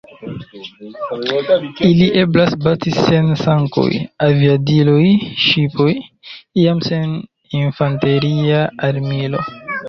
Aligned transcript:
Ili 1.89 2.07
eblas 2.21 2.55
bati 2.63 2.93
sen 2.99 3.29
tankoj, 3.41 3.91
aviadiloj, 4.29 5.03
ŝipoj, 5.43 5.91
iam 6.63 6.81
sen 6.89 7.15
infanteria 7.61 8.65
armilo. 8.91 9.45